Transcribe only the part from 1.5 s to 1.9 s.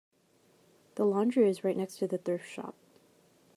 right